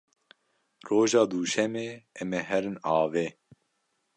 Roja 0.87 1.23
duşemê 1.31 1.89
em 2.21 2.29
ê 2.39 2.41
herin 2.49 2.75
avê. 2.99 3.27